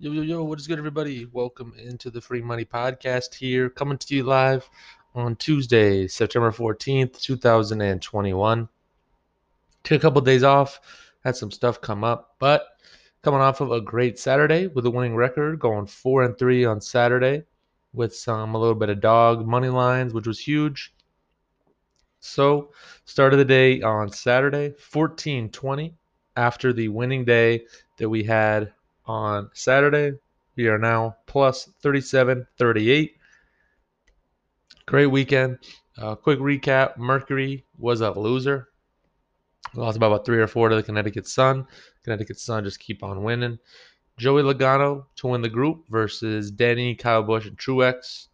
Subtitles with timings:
[0.00, 1.24] Yo, yo, yo, what is good, everybody?
[1.26, 4.68] Welcome into the Free Money Podcast here, coming to you live
[5.14, 8.68] on Tuesday, September 14th, 2021.
[9.84, 10.80] Took a couple days off,
[11.22, 12.66] had some stuff come up, but
[13.22, 16.80] coming off of a great Saturday with a winning record, going four and three on
[16.80, 17.44] Saturday
[17.92, 20.92] with some a little bit of dog money lines, which was huge.
[22.18, 22.72] So,
[23.04, 25.94] start of the day on Saturday, 1420,
[26.34, 27.66] after the winning day
[27.98, 28.72] that we had
[29.06, 30.18] on Saturday.
[30.56, 33.16] We are now plus 37 38.
[34.86, 35.58] Great weekend.
[35.96, 38.68] Uh, quick recap Mercury was a loser.
[39.74, 41.66] Lost by about three or four to the Connecticut Sun.
[42.04, 43.58] Connecticut Sun just keep on winning.
[44.16, 48.28] Joey Logano to win the group versus Danny, Kyle Busch, and Truex.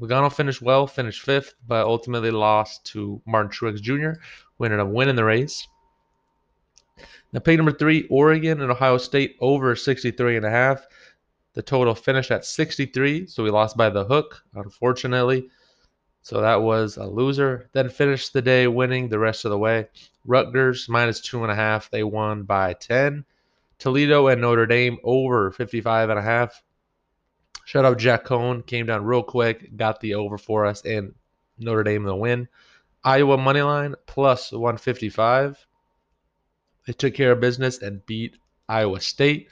[0.00, 4.18] Logano finished well, finished fifth, but ultimately lost to Martin Truex Jr.,
[4.56, 5.66] who ended up winning the race.
[7.32, 10.86] Now, pick number three, Oregon and Ohio State over 63 and a half.
[11.54, 15.48] The total finished at 63, so we lost by the hook, unfortunately.
[16.22, 17.70] So that was a loser.
[17.72, 19.88] Then finished the day winning the rest of the way.
[20.24, 21.90] Rutgers minus two and a half.
[21.90, 23.24] They won by 10.
[23.78, 26.62] Toledo and Notre Dame over 55 and a half.
[27.64, 28.66] Shout out Jack Coan.
[28.66, 31.14] Came down real quick, got the over for us, and
[31.58, 32.48] Notre Dame the win.
[33.02, 35.66] Iowa money line plus 155.
[36.86, 38.36] They took care of business and beat
[38.68, 39.48] Iowa State.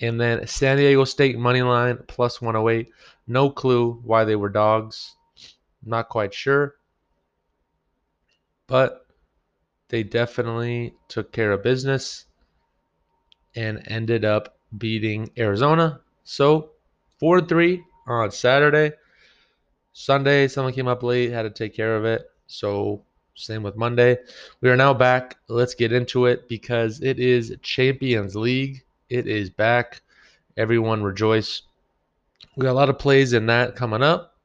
[0.00, 2.88] And then San Diego State money line plus 108.
[3.26, 5.14] No clue why they were dogs.
[5.84, 6.74] Not quite sure.
[8.66, 9.06] But
[9.88, 12.24] they definitely took care of business
[13.54, 16.00] and ended up beating Arizona.
[16.24, 16.70] So
[17.20, 18.92] 4 3 on Saturday.
[19.92, 22.22] Sunday, someone came up late, had to take care of it.
[22.46, 24.18] So same with Monday.
[24.60, 25.36] We are now back.
[25.48, 28.84] Let's get into it because it is Champions League.
[29.08, 30.02] It is back.
[30.56, 31.62] Everyone rejoice.
[32.56, 34.36] We got a lot of plays in that coming up.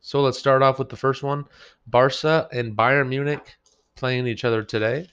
[0.00, 1.44] So let's start off with the first one.
[1.86, 3.54] Barca and Bayern Munich
[3.94, 5.08] playing each other today.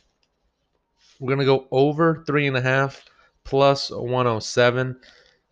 [1.20, 3.06] We're going to go over three and a half
[3.44, 5.00] plus 107.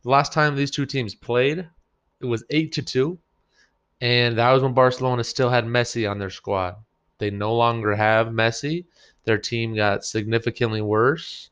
[0.04, 1.68] The last time these two teams played,
[2.20, 3.20] it was eight to two,
[4.02, 6.76] and that was when Barcelona still had Messi on their squad.
[7.20, 8.86] They no longer have Messi.
[9.24, 11.50] Their team got significantly worse.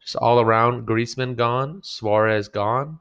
[0.00, 2.98] Just all around, Griezmann gone, Suarez gone.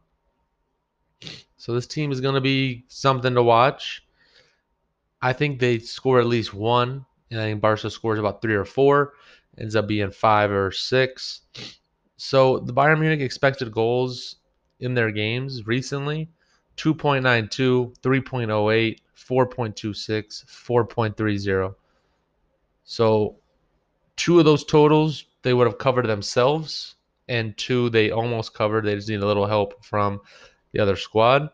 [1.58, 4.06] So this team is going to be something to watch.
[5.22, 8.66] I think they score at least one, and I think Barca scores about three or
[8.66, 9.14] four.
[9.58, 11.42] Ends up being five or six.
[12.18, 14.38] So the Bayern Munich expected goals
[14.80, 16.30] in their games recently
[16.78, 21.76] 2.92, 3.08, 4.26, 4.30.
[22.84, 23.38] So
[24.16, 26.96] two of those totals they would have covered themselves,
[27.28, 28.86] and two they almost covered.
[28.86, 30.22] They just need a little help from
[30.72, 31.50] the other squad.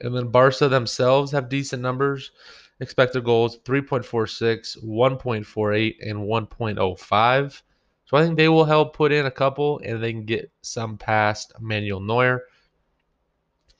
[0.00, 2.32] And then Barca themselves have decent numbers.
[2.80, 7.62] Expected goals 3.46, 1.48, and 1.05.
[8.06, 10.98] So I think they will help put in a couple and they can get some
[10.98, 12.42] past Manuel Neuer.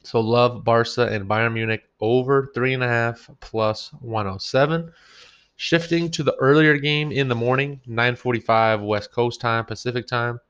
[0.04, 4.92] So love Barca and Bayern Munich over three and a half plus 107.
[5.56, 10.40] Shifting to the earlier game in the morning, 9:45 West Coast time, Pacific time.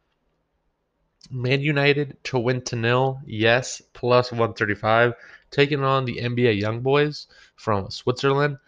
[1.31, 5.14] Man United to win to nil, yes, plus 135,
[5.50, 8.59] taking on the NBA Young Boys from Switzerland.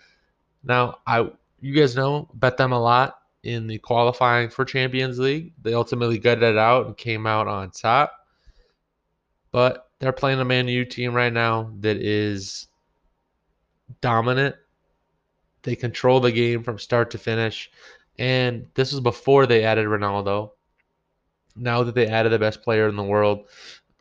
[0.63, 1.31] Now, I
[1.61, 5.53] you guys know bet them a lot in the qualifying for Champions League.
[5.63, 8.13] They ultimately gutted it out and came out on top.
[9.51, 12.69] But they're playing a Man U team right now that is
[14.01, 14.57] dominant.
[15.63, 17.71] They control the game from start to finish.
[18.19, 20.51] And this was before they added Ronaldo.
[21.57, 23.49] Now that they added the best player in the world,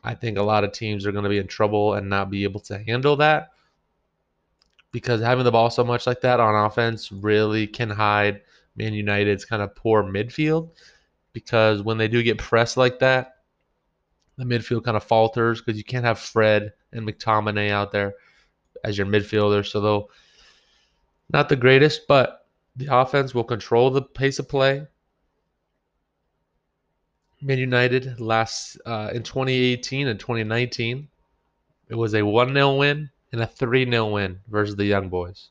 [0.04, 2.44] I think a lot of teams are going to be in trouble and not be
[2.44, 3.52] able to handle that.
[4.92, 8.42] Because having the ball so much like that on offense really can hide
[8.76, 10.70] Man United's kind of poor midfield.
[11.32, 13.35] Because when they do get pressed like that,
[14.36, 18.14] the midfield kind of falters because you can't have Fred and McTominay out there
[18.84, 19.66] as your midfielder.
[19.66, 20.10] So they'll
[21.32, 22.46] not the greatest, but
[22.76, 24.86] the offense will control the pace of play.
[27.40, 31.08] Man United last uh, in 2018 and 2019,
[31.88, 35.50] it was a 1 0 win and a 3 0 win versus the Young Boys.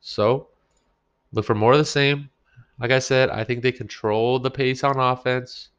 [0.00, 0.48] So
[1.32, 2.30] look for more of the same.
[2.80, 5.70] Like I said, I think they control the pace on offense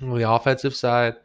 [0.00, 1.16] on the offensive side.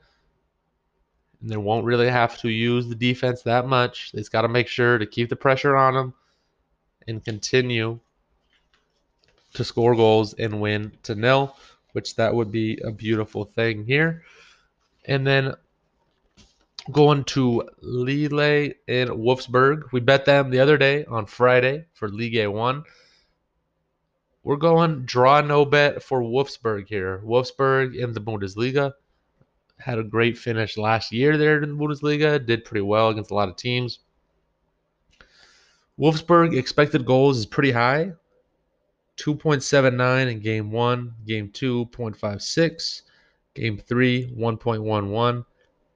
[1.42, 4.12] And they won't really have to use the defense that much.
[4.12, 6.14] They've got to make sure to keep the pressure on them
[7.08, 8.00] and continue
[9.54, 11.56] to score goals and win to nil,
[11.94, 14.24] which that would be a beautiful thing here.
[15.06, 15.56] And then
[16.92, 19.92] going to Lille in Wolfsburg.
[19.92, 22.84] We bet them the other day on Friday for Ligue 1.
[24.46, 27.20] We're going draw no bet for Wolfsburg here.
[27.26, 28.94] Wolfsburg in the Bundesliga
[29.80, 32.46] had a great finish last year there in the Bundesliga.
[32.46, 34.00] Did pretty well against a lot of teams.
[36.00, 38.12] Wolfsburg expected goals is pretty high.
[39.18, 43.02] 2.79 in game 1, game 2 0.56,
[43.56, 45.46] game 3 1.11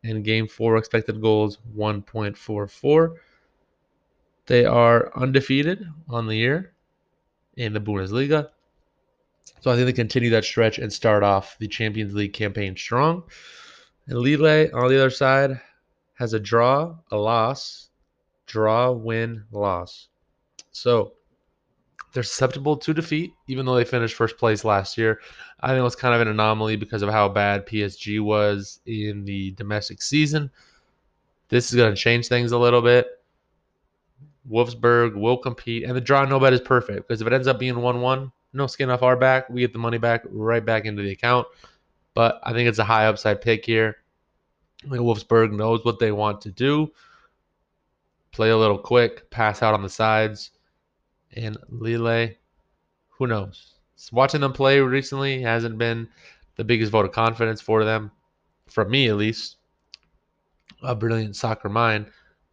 [0.06, 3.16] and game 4 expected goals 1.44.
[4.48, 6.74] They are undefeated on the year
[7.60, 8.50] in the Bundesliga.
[9.60, 13.24] So I think they continue that stretch and start off the Champions League campaign strong.
[14.08, 15.60] And Lille on the other side
[16.16, 17.90] has a draw, a loss,
[18.48, 20.08] draw, win, loss.
[20.72, 21.14] So
[22.14, 25.20] they're susceptible to defeat, even though they finished first place last year.
[25.60, 29.26] I think it was kind of an anomaly because of how bad PSG was in
[29.26, 30.50] the domestic season.
[31.50, 33.19] This is going to change things a little bit.
[34.50, 37.60] Wolfsburg will compete, and the draw no bet is perfect because if it ends up
[37.60, 39.50] being 1 1, no skin off our back.
[39.50, 41.48] We get the money back right back into the account.
[42.16, 43.98] But I think it's a high upside pick here.
[44.86, 46.92] I think Wolfsburg knows what they want to do.
[48.32, 50.52] Play a little quick, pass out on the sides.
[51.36, 52.30] And Lille,
[53.10, 53.76] who knows?
[54.12, 56.08] Watching them play recently hasn't been
[56.56, 58.12] the biggest vote of confidence for them,
[58.68, 59.58] from me at least.
[60.82, 62.08] A brilliant soccer mind.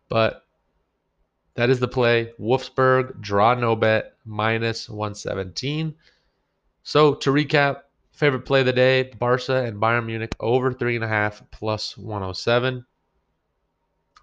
[0.09, 0.46] But
[1.57, 2.33] that is the play.
[2.39, 5.95] Wolfsburg, draw no bet, minus 117.
[6.83, 7.83] So to recap,
[8.13, 12.85] favorite play of the day, Barca and Bayern Munich over 3.5 plus 107.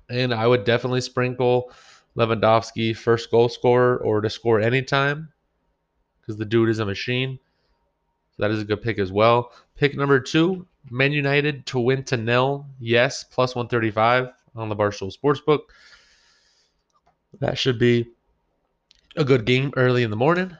[0.09, 1.71] And I would definitely sprinkle
[2.15, 5.29] Lewandowski first goal scorer or to score anytime
[6.21, 7.39] because the dude is a machine.
[8.35, 9.51] So that is a good pick as well.
[9.75, 12.65] Pick number two, Man United to win to nil.
[12.79, 15.61] Yes, plus 135 on the Barstool Sportsbook.
[17.39, 18.11] That should be
[19.15, 20.55] a good game early in the morning.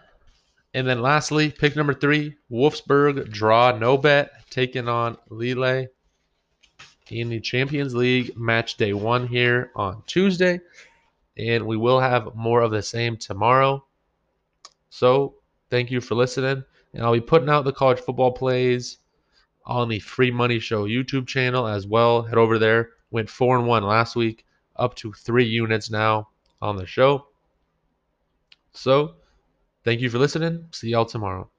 [0.74, 5.88] And then lastly, pick number three, Wolfsburg draw no bet, taking on Lille
[7.10, 10.60] in the Champions League match day one here on Tuesday.
[11.38, 13.86] And we will have more of the same tomorrow.
[14.90, 15.36] So
[15.70, 16.64] thank you for listening.
[16.94, 18.98] And I'll be putting out the college football plays
[19.66, 22.24] on the Free Money Show YouTube channel as well.
[22.24, 22.92] Head over there.
[23.12, 24.46] Went four and one last week,
[24.76, 26.30] up to three units now
[26.64, 27.28] on the show.
[28.72, 29.16] So,
[29.84, 30.70] thank you for listening.
[30.72, 31.53] See y'all tomorrow.